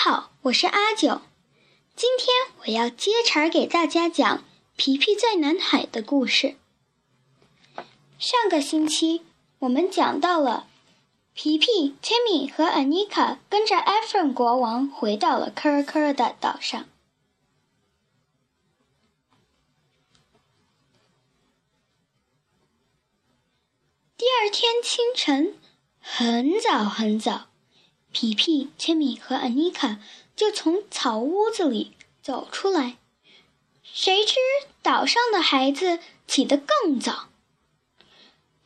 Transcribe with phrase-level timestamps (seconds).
[0.00, 1.22] 好，我是阿九。
[1.96, 4.44] 今天我要接茬给大家讲
[4.76, 6.54] 皮皮在南海的故事。
[8.16, 9.22] 上个星期
[9.58, 10.68] 我们讲到了
[11.34, 16.88] 皮皮、Timmy 和 Anika 跟着 Ephraim 国王回到了科尔科尔的岛上。
[24.16, 25.58] 第二天清晨，
[25.98, 27.47] 很早很早，
[28.20, 30.00] 皮皮、Timmy 和安妮卡
[30.34, 32.96] 就从草屋子里走出来。
[33.84, 34.34] 谁知
[34.82, 37.28] 岛上的孩子起得更早，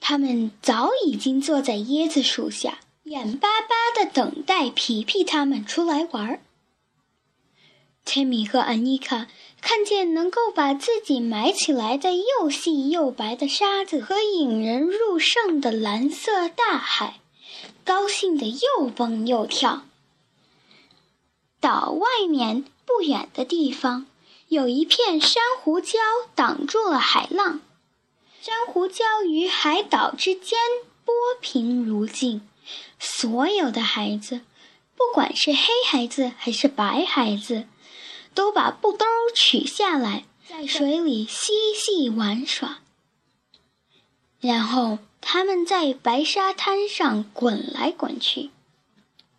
[0.00, 6.41] 他们早已经坐在椰子树下，眼巴巴地等待皮皮他们出来玩儿。
[8.06, 9.27] Timmy 和安妮卡
[9.60, 17.20] 看见能够把自己埋起来的又细又白的沙子和引人入胜的蓝色大海，
[17.84, 19.83] 高兴得又蹦又跳。
[21.61, 24.06] 岛外面不远的地方，
[24.48, 25.97] 有一片珊瑚礁
[26.34, 27.61] 挡住了海浪，
[28.41, 30.59] 珊瑚礁与海岛之间
[31.05, 32.47] 波平如镜。
[32.98, 34.41] 所有的孩子，
[34.97, 37.66] 不管是黑孩子还是白孩子。
[38.34, 42.78] 都把布兜取下来，在水里嬉戏玩耍。
[44.41, 48.51] 然后他们在白沙滩上滚来滚去。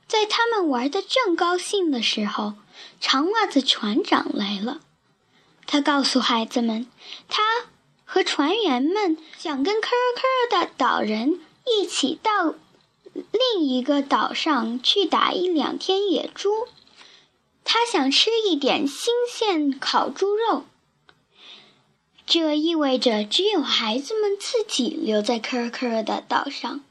[0.07, 2.53] 在他们玩的正高兴的时候，
[2.99, 4.79] 长袜子船长来了。
[5.67, 6.87] 他告诉孩子们，
[7.27, 7.43] 他
[8.05, 12.55] 和船员们想跟科科的岛人一起到
[13.13, 16.49] 另一个岛上去打一两天野猪。
[17.63, 20.65] 他想吃一点新鲜烤猪肉，
[22.25, 26.83] 这意味着只有孩子们自己留在科尔科尔的岛上。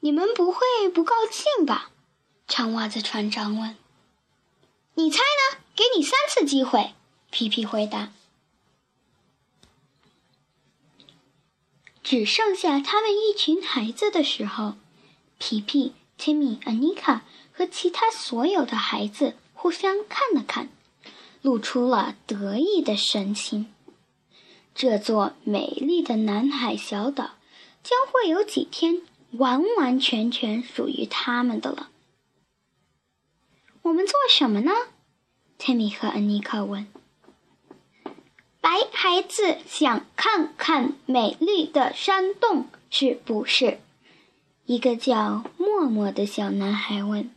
[0.00, 0.60] 你们不会
[0.92, 1.90] 不高兴吧？
[2.46, 3.76] 长袜子船长问。
[4.94, 5.58] 你猜呢？
[5.76, 6.94] 给你三次机会。
[7.30, 8.12] 皮皮回答。
[12.02, 14.76] 只剩下他们一群孩子的时候，
[15.38, 17.20] 皮皮、Timmy、Anika。
[17.52, 20.70] 和其他所有的孩子互相看了看，
[21.42, 23.66] 露出了得意的神情。
[24.74, 27.32] 这座美丽的南海小岛
[27.82, 31.90] 将会有几天完完全全属于他们的了。
[33.82, 34.72] 我们做什么呢
[35.58, 36.86] 泰米和恩尼克问。
[38.60, 43.80] 白孩子想看看美丽的山洞，是不是？
[44.66, 47.30] 一个叫默默的小男孩问。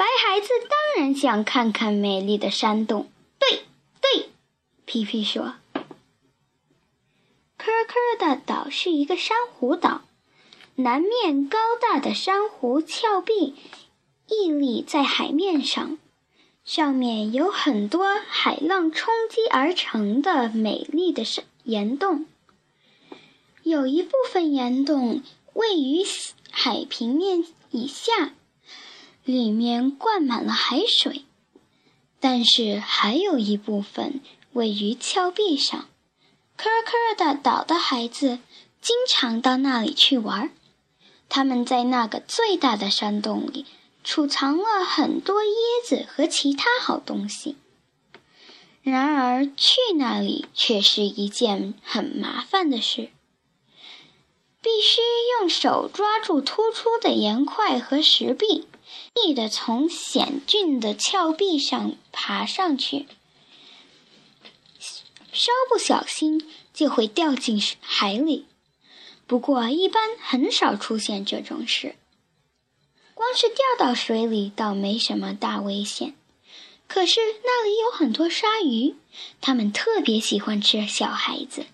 [0.00, 3.10] 白孩子当然想看看美丽的山洞。
[3.38, 3.64] 对，
[4.00, 4.30] 对，
[4.86, 5.56] 皮皮说。
[7.58, 10.00] 科科的岛是一个珊瑚岛，
[10.76, 13.54] 南面高大的珊瑚峭壁
[14.26, 15.98] 屹立在海面上，
[16.64, 22.24] 上面有很多海浪冲击而成的美丽的山岩洞。
[23.64, 25.22] 有一部分岩洞
[25.52, 26.02] 位于
[26.50, 28.32] 海平面以下。
[29.24, 31.24] 里面灌满了海水，
[32.18, 34.20] 但是还有一部分
[34.52, 35.88] 位于峭壁上。
[36.56, 38.38] 科尔科的岛的孩子
[38.82, 40.50] 经常到那里去玩。
[41.28, 43.64] 他们在那个最大的山洞里
[44.02, 47.56] 储藏了很多椰子和其他好东西。
[48.82, 53.10] 然而去那里却是一件很麻烦的事，
[54.60, 55.00] 必须
[55.38, 58.66] 用手抓住突出的岩块和石壁。
[59.14, 63.06] 易的从险峻的峭壁上爬上去，
[65.32, 68.46] 稍不小心就会掉进海里。
[69.26, 71.96] 不过，一般很少出现这种事。
[73.14, 76.14] 光是掉到水里倒没什么大危险，
[76.88, 78.96] 可是那里有很多鲨鱼，
[79.40, 81.66] 它们特别喜欢吃小孩子。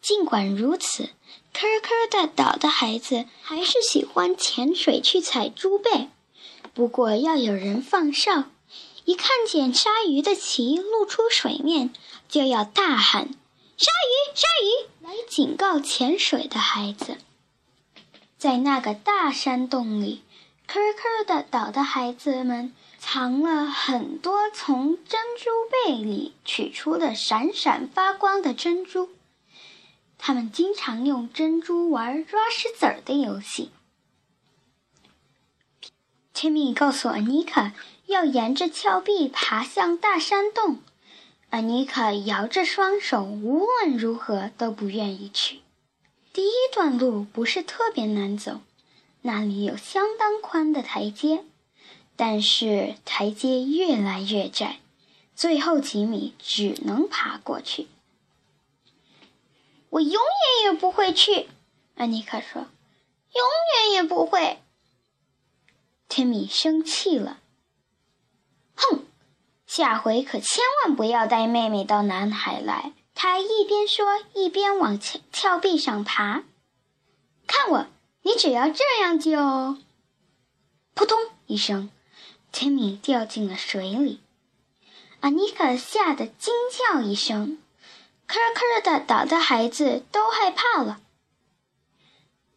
[0.00, 1.10] 尽管如此。
[1.60, 6.08] 科科的岛的孩子还是喜欢潜水去采猪背，
[6.72, 8.44] 不过要有人放哨，
[9.04, 11.92] 一看见鲨鱼的鳍露出水面，
[12.30, 13.28] 就要大喊
[13.76, 17.18] “鲨鱼，鲨鱼”来警告潜水的孩子。
[18.38, 20.22] 在那个大山洞里，
[20.66, 25.50] 科科的岛的孩子们藏了很多从珍珠
[25.84, 29.10] 贝里取出的闪闪发光的珍珠。
[30.22, 33.70] 他们经常用珍珠玩抓石子儿的游戏。
[36.34, 37.72] Timmy 告诉安妮卡
[38.04, 40.80] 要沿着峭壁爬向大山洞
[41.48, 45.60] 安妮卡摇着双手，无论如何都不愿意去。
[46.34, 48.60] 第一段路不是特别难走，
[49.22, 51.44] 那里有相当宽的台阶，
[52.14, 54.80] 但是台阶越来越窄，
[55.34, 57.88] 最后几米只能爬过去。
[59.90, 61.48] 我永远也不会去，
[61.96, 63.44] 安妮卡说，永
[63.76, 64.58] 远也不会。
[66.08, 67.38] 天米生气了，
[68.74, 69.04] 哼，
[69.66, 72.92] 下回可千万不要带妹妹到南海来。
[73.14, 76.42] 他一边说，一边往峭峭壁上爬。
[77.46, 77.86] 看我，
[78.22, 79.76] 你只要这样就……
[80.94, 81.90] 扑通一声
[82.52, 84.20] ，Timmy 掉进了水里。
[85.20, 87.58] 阿妮卡吓得惊叫一声，
[88.38, 91.00] 咯咯的打的孩子都害怕了。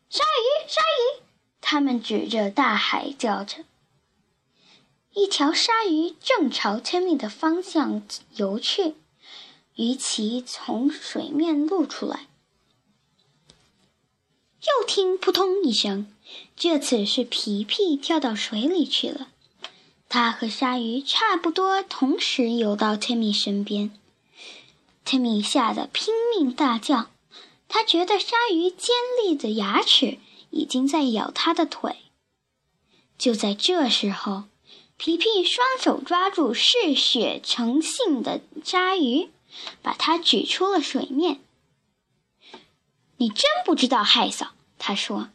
[0.10, 1.24] 鲨鱼，鲨鱼！
[1.60, 3.64] 他们指着大海叫着，
[5.14, 8.04] 一条鲨鱼正朝 Timmy 的方向
[8.36, 8.96] 游去，
[9.76, 12.28] 鱼鳍从水面露出来。
[14.62, 16.14] 又听扑通一声，
[16.56, 19.30] 这次是皮皮跳到水里去了。
[20.08, 23.92] 他和鲨鱼差不多同时游到 Timmy 身边
[25.06, 27.10] 泰米吓得拼命大叫，
[27.68, 30.20] 他觉得鲨鱼尖利的牙齿。
[30.56, 31.96] 已经在咬他的腿。
[33.18, 34.44] 就在这时候，
[34.98, 39.32] 皮皮双手抓住嗜血成性的鲨鱼，
[39.82, 41.42] 把它举出了水面。
[43.18, 45.30] 你真不知道害臊，他说。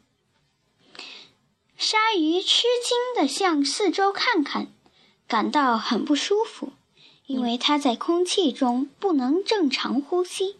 [1.77, 4.69] 鲨鱼吃惊地向四周看看，
[5.27, 6.73] 感到很不舒服，
[7.29, 10.57] 因为它在空气中不能正常呼吸。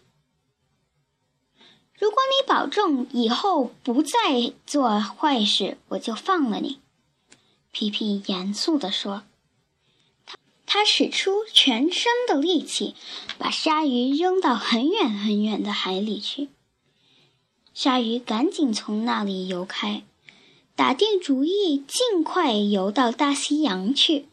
[1.97, 6.79] 如果你保证以后不再做坏事，我就放了你。”
[7.73, 9.23] 皮皮严肃地说。
[10.25, 10.37] 他
[10.79, 12.95] 他使出全身的力气，
[13.37, 16.47] 把鲨鱼扔到很远很远的海里去。
[17.73, 20.03] 鲨鱼赶紧从那里游开，
[20.75, 24.28] 打定主意尽快游到大西洋去。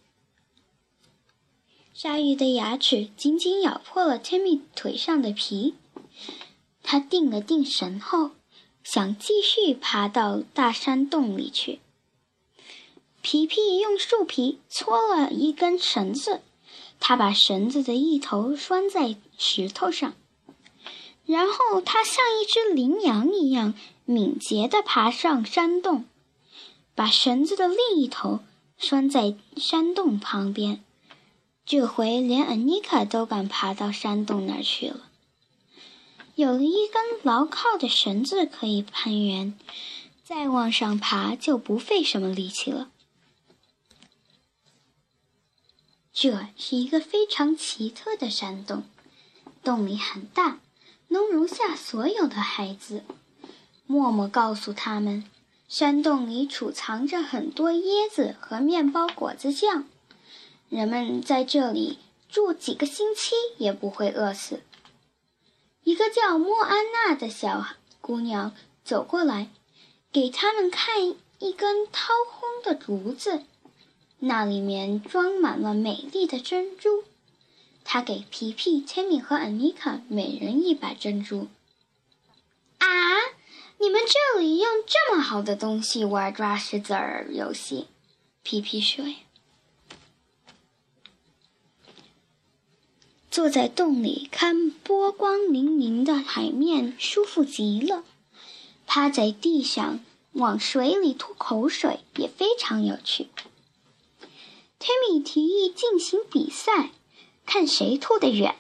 [1.99, 5.73] 鲨鱼的牙齿紧紧咬破了 Timmy 腿上的皮。
[6.83, 8.33] 他定了定神后，
[8.85, 11.81] 想继续爬到大山洞里去。
[13.23, 16.43] 皮皮用树皮搓了一根绳子，
[17.01, 20.13] 他把绳子的一头拴在石头上，
[21.25, 23.73] 然后他像一只羚羊一样
[24.05, 26.05] 敏捷地爬上山洞，
[26.95, 28.41] 把绳子的另一头
[28.77, 30.83] 拴在山洞旁边。
[31.67, 35.11] 这回连安妮卡都敢爬到山洞那儿去了。
[36.37, 39.59] 有了一根牢靠的绳子可以攀援，
[40.23, 42.91] 再往上爬就不费什么力气了。
[46.13, 48.85] 这是一个非常奇特的山洞，
[49.65, 50.61] 洞里很大，
[51.09, 53.03] 能容下所有的孩子。
[53.87, 55.25] 默默告诉他们，
[55.69, 59.89] 山洞里储藏着很多椰子和面包果子酱，
[60.69, 61.99] 人们在这里
[62.29, 64.63] 住几个星期也不会饿死。
[65.85, 67.65] 一个叫莫安娜的小
[68.01, 68.53] 姑娘
[68.85, 69.51] 走过来，
[70.13, 73.43] 给他们看一根掏空的竹子，
[74.19, 77.05] 那里面装满了美丽的珍珠。
[77.85, 81.49] 她给皮皮、千米和安妮卡每人一把珍珠。
[82.79, 82.87] 啊！
[83.79, 87.87] 你们这里用这么好的东西玩抓石子儿游戏？
[88.43, 89.05] 皮皮说。
[93.37, 98.02] 坐在洞里看波光粼粼的海面，舒服极了。
[98.87, 100.00] 趴在地上
[100.33, 103.28] 往水里吐口水也非常有趣。
[104.81, 106.93] Timmy 提议进行比赛，
[107.45, 108.55] 看谁吐得远。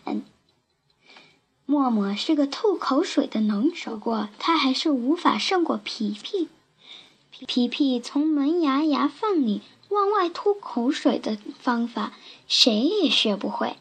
[1.64, 6.50] 默默是个吐口水的能手，不过他还是无法胜过皮皮。
[7.46, 12.12] 皮皮从门牙牙缝里往外吐口水的方法，
[12.46, 13.78] 谁也学不会。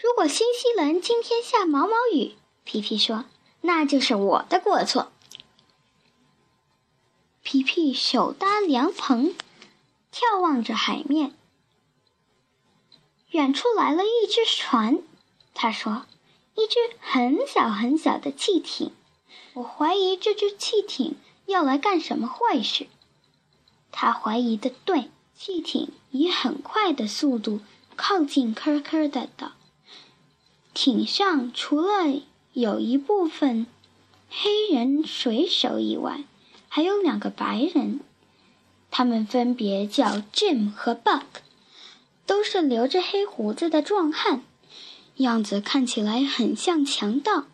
[0.00, 3.24] 如果新西兰今天下毛毛雨，皮皮说
[3.62, 5.10] ：“那就是我的过错。”
[7.42, 9.34] 皮皮手搭凉棚，
[10.12, 11.34] 眺望着海面。
[13.30, 15.00] 远处来了一只船，
[15.52, 16.06] 他说
[16.54, 18.92] ：“一只很小很小的汽艇。
[19.54, 22.86] 我怀疑这只汽艇要来干什么坏事。”
[23.90, 27.60] 他怀疑的对，汽艇以很快的速度
[27.96, 29.52] 靠近科科的岛。
[30.80, 33.66] 艇上除了有一部分
[34.30, 36.22] 黑人水手以外，
[36.68, 37.98] 还有两个白人，
[38.88, 41.24] 他们分别叫 Jim 和 Buck
[42.24, 44.44] 都是留着黑胡子的壮汉，
[45.16, 47.48] 样子看起来很像强盗，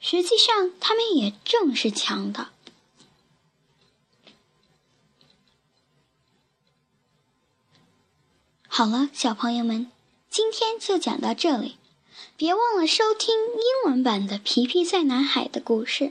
[0.00, 2.46] 实际上他们也正是强盗。
[8.66, 9.92] 好了，小朋友们，
[10.30, 11.76] 今天就讲到这里。
[12.36, 16.10] 别忘了收听英文版的《皮皮在南海》的故事。